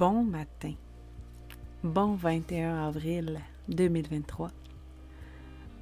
[0.00, 0.72] Bon matin.
[1.84, 4.50] Bon 21 avril 2023.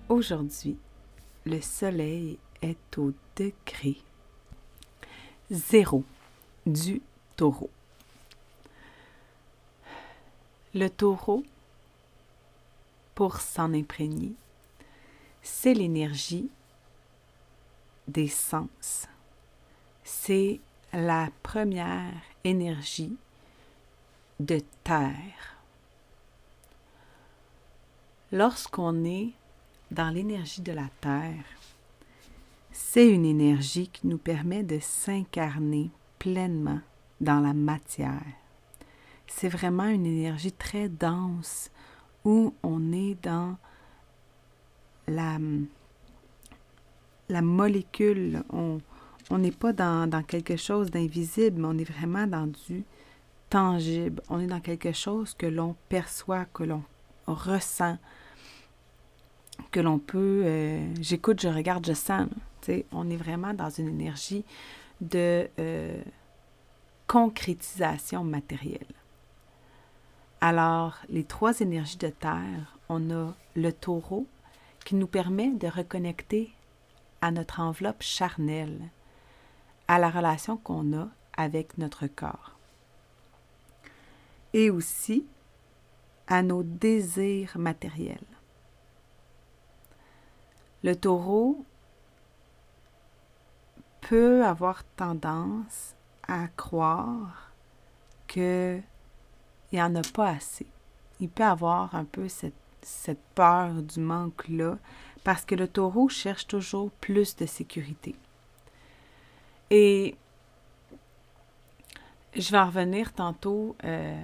[0.09, 0.77] Aujourd'hui,
[1.47, 3.97] le soleil est au degré
[5.53, 6.03] zéro
[6.67, 7.01] du
[7.37, 7.71] taureau.
[10.75, 11.45] Le taureau,
[13.15, 14.33] pour s'en imprégner,
[15.43, 16.51] c'est l'énergie
[18.09, 19.07] des sens.
[20.03, 20.59] C'est
[20.93, 23.17] la première énergie
[24.41, 25.57] de terre.
[28.31, 29.33] Lorsqu'on est
[29.91, 31.45] dans l'énergie de la terre,
[32.71, 36.81] c'est une énergie qui nous permet de s'incarner pleinement
[37.21, 38.23] dans la matière.
[39.27, 41.71] C'est vraiment une énergie très dense
[42.25, 43.57] où on est dans
[45.07, 45.39] la,
[47.29, 48.43] la molécule.
[48.51, 48.81] On
[49.39, 52.85] n'est pas dans, dans, quelque chose d'invisible, mais on est vraiment dans du
[53.49, 54.23] tangible.
[54.29, 56.83] On est dans quelque chose que l'on perçoit, que l'on
[57.27, 57.99] ressent,
[59.71, 60.43] que l'on peut...
[60.45, 62.29] Euh, j'écoute, je regarde, je sens.
[62.93, 64.45] On est vraiment dans une énergie
[65.01, 66.03] de euh,
[67.07, 68.87] concrétisation matérielle.
[70.41, 74.27] Alors, les trois énergies de terre, on a le taureau
[74.85, 76.53] qui nous permet de reconnecter
[77.23, 78.79] à notre enveloppe charnelle,
[79.89, 82.58] à la relation qu'on a avec notre corps
[84.59, 85.25] et aussi
[86.27, 88.19] à nos désirs matériels.
[90.83, 91.65] Le taureau
[94.01, 95.95] peut avoir tendance
[96.27, 97.53] à croire
[98.27, 98.83] qu'il
[99.73, 100.67] n'y en a pas assez.
[101.21, 102.53] Il peut avoir un peu cette,
[102.83, 104.77] cette peur du manque-là
[105.23, 108.17] parce que le taureau cherche toujours plus de sécurité.
[109.71, 110.17] Et
[112.35, 114.21] je vais en revenir tantôt euh,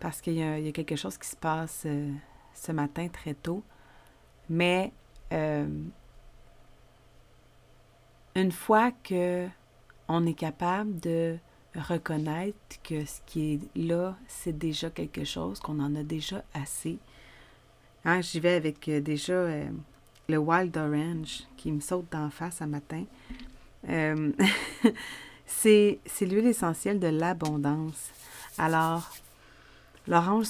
[0.00, 2.12] parce qu'il y, a quelque chose qui se passe euh,
[2.54, 3.62] ce matin très tôt.
[4.48, 4.92] Mais
[5.32, 5.66] euh,
[8.34, 9.46] une fois que
[10.08, 11.36] on est capable de
[11.74, 16.98] reconnaître que ce qui est là, c'est déjà quelque chose, qu'on en a déjà assez.
[18.04, 19.46] Hein, J'y vais avec euh, déjà
[20.28, 23.04] le Wild Orange qui me saute d'en face ce matin.
[25.46, 28.10] c'est l'huile essentielle de l'abondance.
[28.56, 29.10] Alors,
[30.08, 30.46] L'orange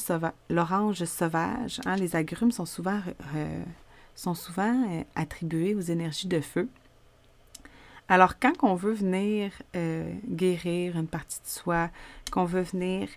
[1.04, 3.00] sauvage, hein, les agrumes sont souvent,
[3.34, 6.68] euh, attribués aux énergies de feu.
[8.08, 11.90] Alors, quand on veut venir euh, guérir une partie de soi,
[12.30, 13.08] qu'on veut venir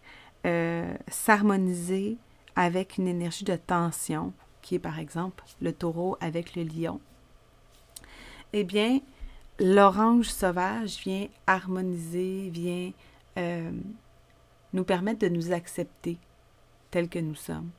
[0.48, 2.18] euh, s'harmoniser
[2.56, 7.00] avec une énergie de tension, qui est par exemple le taureau avec le lion,
[8.54, 9.00] eh bien,
[9.60, 12.92] l'orange sauvage vient harmoniser, vient
[14.74, 16.18] nous permettre de nous accepter
[16.92, 17.70] tels que nous sommes.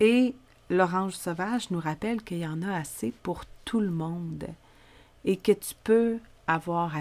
[0.00, 0.34] Et
[0.70, 4.46] l'orange sauvage nous rappelle qu'il y en a assez pour tout le monde
[5.24, 6.94] et que tu peux avoir,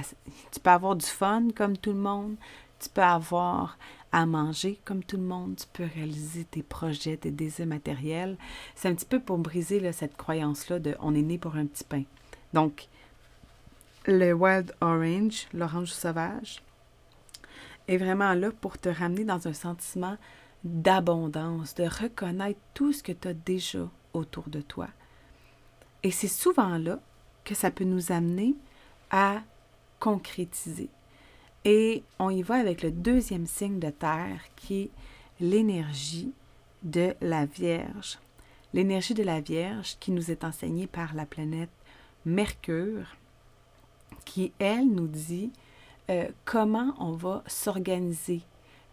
[0.52, 2.36] tu peux avoir du fun comme tout le monde,
[2.80, 3.78] tu peux avoir
[4.12, 8.38] à manger comme tout le monde, tu peux réaliser tes projets, tes désirs matériels.
[8.75, 11.84] C'est un petit peu pour briser cette croyance-là de on est né pour un petit
[11.84, 12.04] pain.
[12.54, 12.88] Donc,
[14.06, 16.62] le wild orange, l'orange sauvage,
[17.88, 20.18] est vraiment là pour te ramener dans un sentiment
[20.63, 24.88] d'abondance, de reconnaître tout ce que tu as déjà autour de toi.
[26.04, 27.00] Et c'est souvent là
[27.44, 28.56] que ça peut nous amener
[29.10, 29.42] à
[30.00, 30.89] concrétiser.
[31.65, 34.92] Et on y va avec le deuxième signe de terre qui est
[35.39, 36.33] l'énergie
[36.83, 38.19] de la Vierge.
[38.74, 41.69] L'énergie de la Vierge qui nous est enseignée par la planète
[42.25, 43.15] Mercure,
[44.25, 45.51] qui, elle, nous dit
[46.10, 48.42] euh, comment on va s'organiser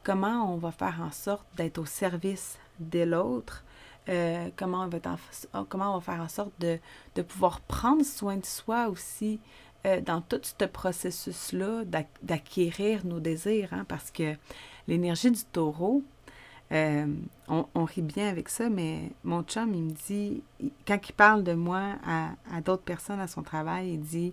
[0.02, 3.64] comment on va faire en sorte d'être au service de l'autre,
[4.08, 4.98] euh, comment, on va
[5.68, 6.78] comment on va faire en sorte de,
[7.22, 9.40] pouvoir prendre soin de soi aussi
[9.86, 11.84] euh, dans tout ce processus-là
[12.22, 14.34] d'acquérir nos désirs, hein, parce que
[14.88, 16.02] l'énergie du taureau,
[16.72, 17.06] euh,
[17.48, 20.42] on, rit bien avec ça, mais mon chum, il me dit,
[20.86, 24.32] quand il parle de moi à d'autres personnes à son travail, il dit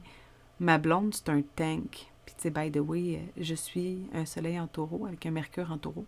[0.60, 2.08] Ma blonde, c'est un tank.
[2.28, 5.72] Puis, tu sais, by the way, je suis un soleil en taureau avec un mercure
[5.72, 6.06] en taureau.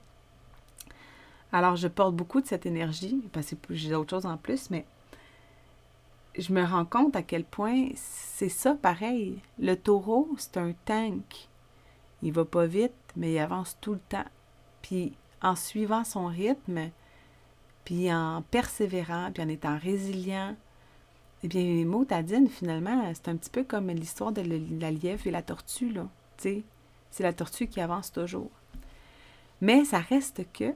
[1.54, 4.86] Alors, je porte beaucoup de cette énergie, parce que j'ai d'autres choses en plus, mais
[6.38, 9.42] je me rends compte à quel point c'est ça pareil.
[9.60, 11.48] Le taureau, c'est un tank.
[12.22, 14.28] Il va pas vite, mais il avance tout le temps.
[14.82, 16.90] Puis en suivant son rythme,
[17.86, 20.58] puis en persévérant, puis en étant résilient,
[21.44, 24.42] eh bien, Motadine, finalement, c'est un petit peu comme l'histoire de
[24.80, 26.08] la lièvre et la tortue, là.
[26.38, 26.64] Tu sais,
[27.12, 28.52] c'est la tortue qui avance toujours.
[29.62, 30.74] Mais ça reste que,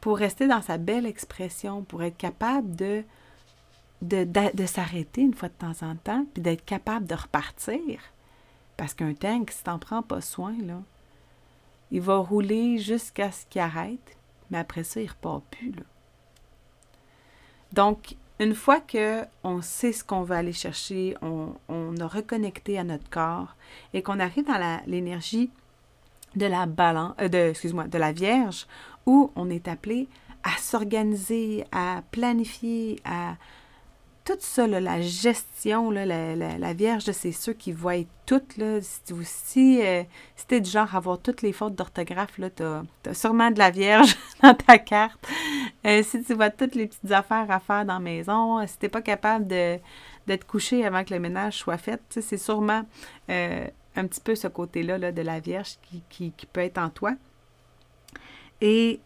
[0.00, 3.04] pour rester dans sa belle expression, pour être capable de
[4.02, 8.00] de, s'arrêter une fois de temps en temps, puis d'être capable de repartir.
[8.76, 10.80] Parce qu'un tank, si t'en prends pas soin, là,
[11.90, 14.16] il va rouler jusqu'à ce qu'il arrête,
[14.50, 15.72] mais après ça, il repart plus.
[15.72, 15.82] Là.
[17.72, 22.78] Donc, une fois que on sait ce qu'on veut aller chercher, on, on, a reconnecté
[22.78, 23.54] à notre corps
[23.92, 25.50] et qu'on arrive dans l'énergie
[26.34, 28.66] de la euh, de la Vierge,
[29.04, 30.08] où on est appelé
[30.42, 33.36] à s'organiser, à planifier, à,
[34.24, 38.42] tout ça, la gestion, la, la, Vierge, c'est ceux qui voient tout.
[38.56, 40.02] Là, si euh,
[40.36, 43.58] si, tu es du genre à avoir toutes les fautes d'orthographe, tu as, sûrement de
[43.58, 45.26] la Vierge dans ta carte.
[45.86, 48.84] Euh, si tu vois toutes les petites affaires à faire dans la maison, si tu
[48.84, 52.82] n'es pas capable d'être couché avant que le ménage soit fait, c'est sûrement
[53.30, 53.66] euh,
[53.96, 56.90] un petit peu ce côté-là là, de la Vierge qui, qui, qui, peut être en
[56.90, 57.14] toi.
[58.60, 59.00] Et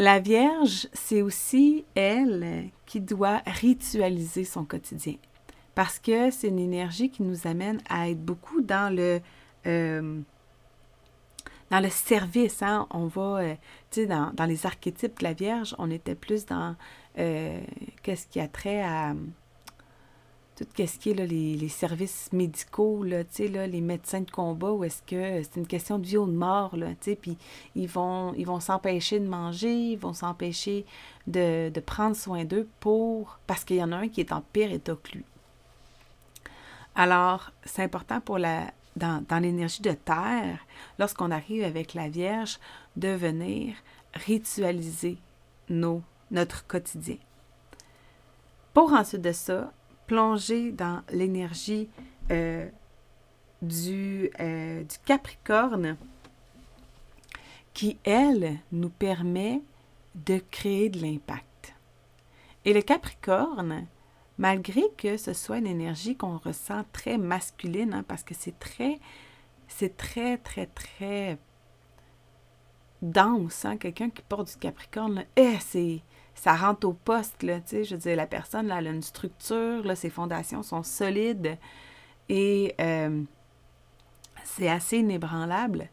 [0.00, 5.16] la Vierge, c'est aussi elle qui doit ritualiser son quotidien
[5.74, 9.20] parce que c'est une énergie qui nous amène à être beaucoup dans le
[9.66, 10.20] euh,
[11.90, 12.62] service.
[12.62, 12.86] Hein?
[12.90, 13.54] On va, euh,
[14.06, 16.76] dans, les archétypes de la Vierge, on était plus dans
[17.18, 17.60] euh,
[18.02, 19.14] qu'est-ce qui a trait à
[20.64, 25.02] tout ce qui est les, services médicaux, là, là, les médecins de combat, où est-ce
[25.02, 26.74] que c'est une question de vie ou de mort,
[27.20, 27.38] puis
[27.74, 30.84] ils vont ils vont s'empêcher de manger, ils vont s'empêcher
[31.26, 34.70] de, prendre soin d'eux pour parce qu'il y en a un qui est en pire
[34.70, 35.24] état que lui.
[36.94, 40.58] Alors, c'est important pour la dans, dans l'énergie de terre,
[40.98, 42.58] lorsqu'on arrive avec la Vierge,
[42.96, 43.76] de venir
[44.14, 45.16] ritualiser
[45.68, 47.16] nos, notre quotidien.
[48.74, 49.72] Pour ensuite de ça,
[50.10, 51.88] plonger dans l'énergie
[52.32, 52.68] euh,
[53.62, 55.96] du, euh, du Capricorne
[57.74, 59.62] qui, elle, nous permet
[60.16, 61.74] de créer de l'impact.
[62.64, 63.86] Et le Capricorne,
[64.36, 68.98] malgré que ce soit une énergie qu'on ressent très masculine, hein, parce que c'est très,
[69.68, 71.38] c'est très, très, très
[73.00, 76.00] dense, hein, quelqu'un qui porte du Capricorne, eh, c'est
[76.34, 78.90] ça rentre au poste, là, tu sais, je veux dire, la personne, là, elle a
[78.90, 81.58] une structure, là, ses fondations sont solides
[82.28, 83.22] et euh,
[84.44, 85.88] c'est assez inébranlable,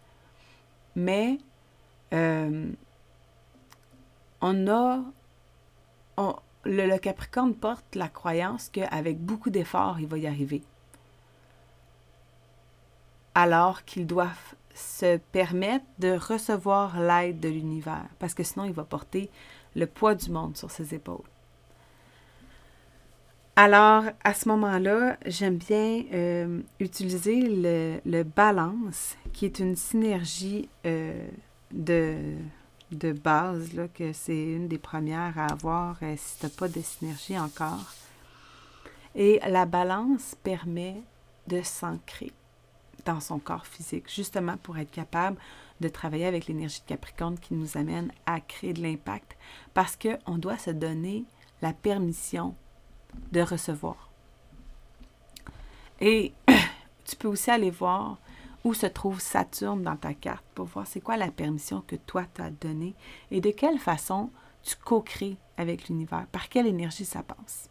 [0.96, 1.38] mais
[2.14, 2.72] euh,
[4.42, 5.04] on a,
[6.64, 10.64] le, Capricorne porte la croyance qu'avec beaucoup d'efforts, il va y arriver.
[13.36, 14.32] Alors qu'il doit
[14.74, 19.30] se permettre de recevoir l'aide de l'univers, parce que sinon il va porter
[19.78, 21.24] le poids du monde sur ses épaules.
[23.56, 31.28] Alors, à ce moment-là, j'aime bien euh, utiliser le, balance, qui est une synergie euh,
[31.72, 32.36] de,
[32.92, 36.82] de base, que c'est une des premières à avoir euh, si tu n'as pas de
[36.82, 37.94] synergie encore.
[39.16, 41.02] Et la balance permet
[41.48, 42.32] de s'ancrer
[43.06, 45.38] dans son corps physique, justement pour être capable
[45.80, 49.38] de travailler avec l'énergie de Capricorne qui nous amène à créer de l'impact
[49.74, 51.26] parce qu'on doit se donner
[51.62, 52.56] la permission
[53.32, 54.10] de recevoir.
[56.00, 56.34] Et
[57.06, 58.18] tu peux aussi aller voir
[58.64, 62.26] où se trouve Saturne dans ta carte pour voir c'est quoi la permission que toi
[62.34, 62.96] t'as donnée
[63.32, 64.30] et de quelle façon
[64.62, 67.70] tu co-crées avec l'univers, par quelle énergie ça passe.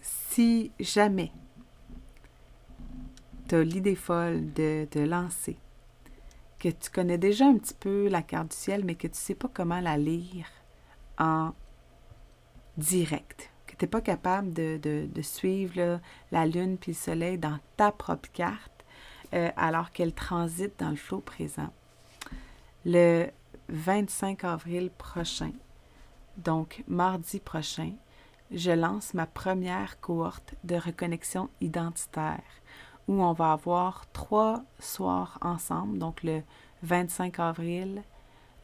[0.00, 1.32] Si jamais
[3.48, 5.56] tu l'idée folle de te lancer,
[6.58, 9.16] que tu connais déjà un petit peu la carte du ciel, mais que tu ne
[9.16, 10.46] sais pas comment la lire
[11.18, 11.52] en
[12.76, 16.00] direct, que tu n'es pas capable de, suivre
[16.30, 18.84] la Lune puis le Soleil dans ta propre carte,
[19.34, 21.72] euh, alors qu'elle transite dans le flot présent.
[22.84, 23.28] Le
[23.70, 25.52] 25 avril prochain,
[26.36, 27.92] donc mardi prochain,
[28.50, 32.42] je lance ma première cohorte de reconnexion identitaire
[33.08, 36.42] où on va avoir trois soirs ensemble, donc le
[36.82, 38.02] 25 avril,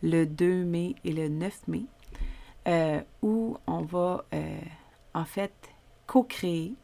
[0.02, 1.86] le 2 mai et le 9 mai,
[2.68, 4.60] euh, où on va euh,
[5.14, 5.52] en fait
[6.06, 6.74] co-créer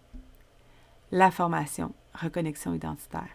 [1.13, 3.29] la formation Reconnexion identitaire.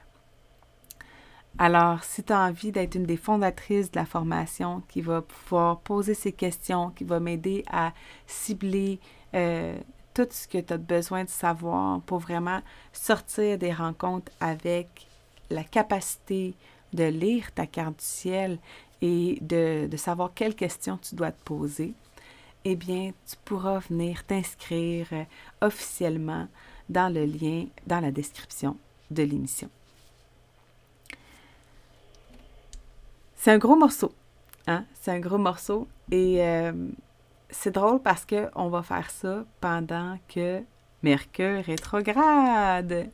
[1.58, 5.80] Alors, si tu as envie d'être une des fondatrices de la formation qui va pouvoir
[5.80, 7.94] poser ces questions, qui va m'aider à
[8.28, 9.00] cibler
[9.34, 9.78] euh,
[10.16, 12.62] tout ce que tu as besoin de savoir pour vraiment
[12.94, 15.08] sortir des rencontres avec
[15.52, 16.56] la capacité
[16.94, 18.58] de lire ta carte du ciel
[19.02, 21.94] et de, savoir quelles questions tu dois te poser,
[22.64, 25.24] eh bien, tu pourras venir t'inscrire euh,
[25.62, 26.48] officiellement
[26.90, 28.78] dans le lien dans la description
[29.12, 29.70] de l'émission.
[33.36, 34.14] C'est un gros morceau.
[34.66, 34.86] Hein?
[35.00, 35.88] C'est un gros morceau.
[36.10, 36.72] Et euh,
[37.58, 40.62] c'est drôle parce qu'on va faire ça pendant que
[41.02, 43.10] Mercure rétrograde.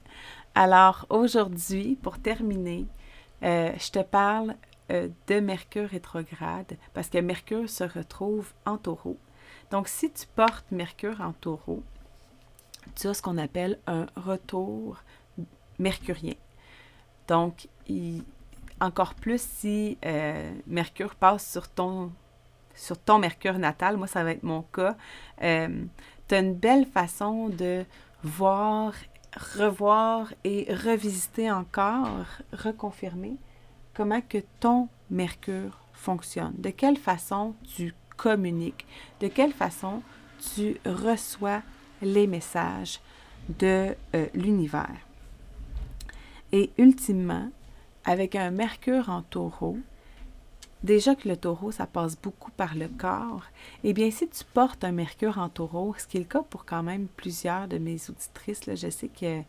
[0.56, 2.86] Alors aujourd'hui, pour terminer,
[3.44, 4.56] euh, je te parle
[4.92, 9.18] euh, de Mercure rétrograde parce que Mercure se retrouve en taureau.
[9.70, 11.84] Donc si tu portes Mercure en taureau,
[12.96, 14.98] tu as ce qu'on appelle un retour
[15.80, 16.36] mercurien.
[17.28, 17.68] Donc,
[18.80, 22.12] encore plus si euh, Mercure passe sur ton,
[22.76, 24.96] sur ton Mercure natal, moi ça va être mon cas,
[25.44, 25.84] euh,
[26.28, 27.86] tu as une belle façon de
[28.24, 28.94] voir,
[29.58, 33.38] revoir et revisiter encore, reconfirmer
[33.94, 38.86] comment que ton Mercure fonctionne, de quelle façon tu communiques,
[39.20, 40.02] de quelle façon
[40.56, 41.62] tu reçois
[42.02, 43.00] les messages
[43.50, 44.98] de euh, l'univers?
[46.52, 47.50] Et ultimement,
[48.06, 49.78] avec un Mercure en taureau,
[50.84, 53.44] déjà que le taureau, ça passe beaucoup par le corps,
[53.84, 56.66] eh bien, si tu portes un Mercure en taureau, ce qui est le cas pour
[56.66, 59.42] quand même plusieurs de mes auditrices, je sais que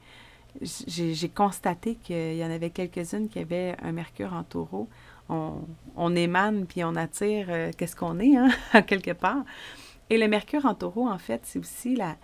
[0.60, 4.88] j'ai constaté qu'il y en avait quelques-unes qui avaient un Mercure en taureau.
[5.28, 8.50] On, émane puis on attire euh, qu'est-ce qu'on est, hein,
[8.86, 9.44] quelque part.
[10.10, 12.16] Et le Mercure en taureau, en fait, c'est aussi la,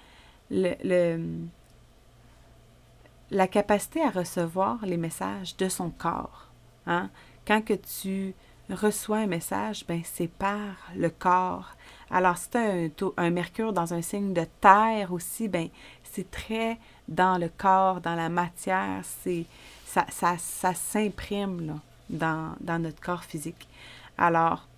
[3.31, 6.51] la capacité à recevoir les messages de son corps.
[6.87, 7.09] Hein?
[7.47, 8.35] Quand que tu
[8.75, 11.75] reçois un message, ben c'est par le corps.
[12.11, 15.69] Alors, si tu as un, mercure dans un signe de terre aussi, ben
[16.05, 19.45] c'est très dans le corps, dans la matière, c'est
[19.87, 23.69] ça, ça, s'imprime dans, dans notre corps physique.
[24.17, 24.69] Alors,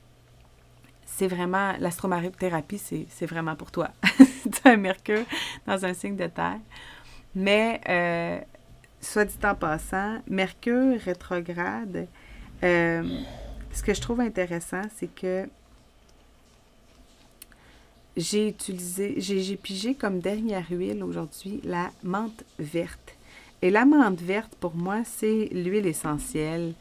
[1.04, 3.90] c'est vraiment, l'astrothérapie, c'est vraiment pour toi.
[4.64, 5.24] as un mercure
[5.66, 6.60] dans un signe de terre.
[7.34, 8.40] Mais, euh,
[9.00, 12.06] soit dit en passant, Mercure rétrograde,
[12.62, 13.02] euh,
[13.72, 15.48] ce que je trouve intéressant, c'est que
[18.16, 23.16] j'ai utilisé, j'ai pigé comme dernière huile aujourd'hui la menthe verte.
[23.62, 26.74] Et la menthe verte, pour moi, c'est l'huile essentielle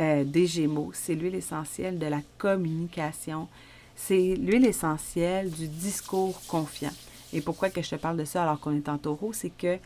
[0.00, 0.90] euh, des Gémeaux.
[0.94, 3.48] C'est l'huile essentielle de la communication.
[3.94, 6.92] C'est l'huile essentielle du discours confiant.
[7.32, 9.78] Et pourquoi que je te parle de ça alors qu'on est en taureau, c'est que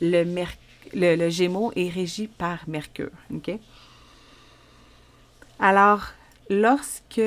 [0.00, 0.24] le,
[0.94, 3.10] le, Gémeaux est régi par Mercure.
[3.32, 3.52] OK?
[5.58, 6.08] Alors,
[6.50, 7.20] lorsque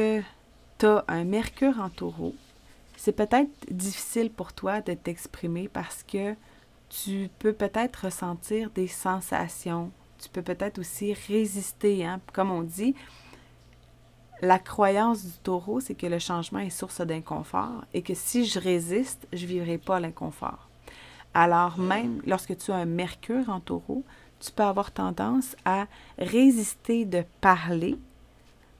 [0.78, 2.36] tu as un Mercure en taureau,
[2.98, 6.36] c'est peut-être difficile pour toi de t'exprimer parce que
[6.90, 9.92] tu peux peut-être ressentir des sensations.
[10.20, 12.06] Tu peux peut-être aussi résister.
[12.06, 12.20] Hein?
[12.34, 12.96] Comme on dit,
[14.42, 18.60] la croyance du taureau, c'est que le changement est source d'inconfort et que si je
[18.60, 20.70] résiste, je ne vivrai pas l'inconfort.
[21.34, 24.04] Alors même lorsque tu as un mercure en taureau,
[24.40, 27.98] tu peux avoir tendance à résister de parler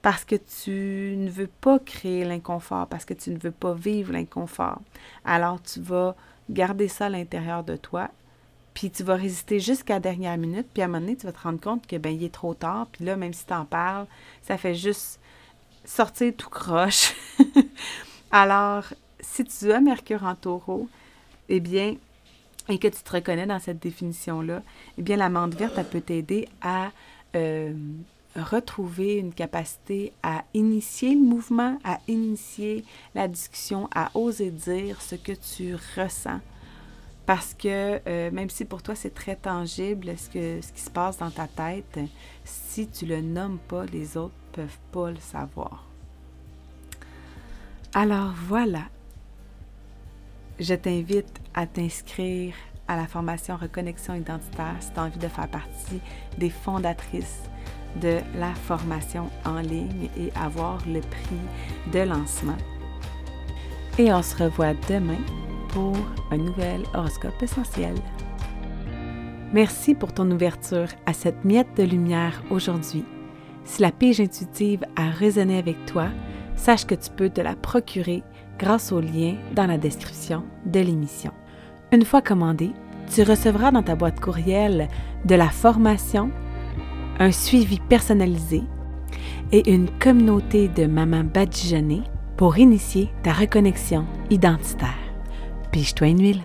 [0.08, 4.10] parce que tu ne veux pas créer l'inconfort, parce que tu ne veux pas vivre
[4.10, 4.80] l'inconfort.
[5.22, 6.16] Alors tu vas
[6.48, 8.08] garder ça à l'intérieur de toi,
[8.72, 11.32] puis tu vas résister jusqu'à la dernière minute, puis à un moment donné, tu vas
[11.32, 13.66] te rendre compte que ben il est trop tard, puis là, même si tu en
[13.66, 14.06] parles,
[14.40, 15.20] ça fait juste
[15.84, 17.14] sortir tout croche.
[18.30, 18.84] Alors,
[19.20, 20.88] si tu as Mercure en taureau,
[21.50, 21.96] eh bien,
[22.70, 24.62] et que tu te reconnais dans cette définition-là,
[24.96, 26.92] eh bien, la menthe verte, elle peut t'aider à
[27.36, 27.74] euh,
[28.36, 35.14] retrouver une capacité à initier le mouvement, à initier la discussion, à oser dire ce
[35.14, 36.40] que tu ressens.
[37.26, 40.90] Parce que euh, même si pour toi c'est très tangible ce, que, ce qui se
[40.90, 41.98] passe dans ta tête,
[42.44, 45.84] si tu le nommes pas, les autres peuvent pas le savoir.
[47.94, 48.84] Alors voilà,
[50.58, 52.54] je t'invite à t'inscrire
[52.86, 56.00] à la formation Reconnexion identitaire si tu as envie de faire partie
[56.38, 57.42] des fondatrices
[57.96, 62.56] de la formation en ligne et avoir le prix de lancement.
[63.98, 65.18] Et on se revoit demain
[65.68, 65.96] pour
[66.30, 67.94] un nouvel horoscope essentiel.
[69.52, 73.04] Merci pour ton ouverture à cette miette de lumière aujourd'hui.
[73.64, 76.08] Si la pige intuitive a résonné avec toi,
[76.56, 78.22] sache que tu peux te la procurer
[78.58, 81.32] grâce au lien dans la description de l'émission.
[81.92, 82.72] Une fois commandée,
[83.14, 84.88] tu recevras dans ta boîte courriel
[85.24, 86.30] de la formation,
[87.18, 88.62] un suivi personnalisé
[89.52, 92.02] et une communauté de mamans badigeonnées
[92.36, 94.94] pour initier ta reconnexion identitaire.
[95.72, 96.42] Pige-toi une huile.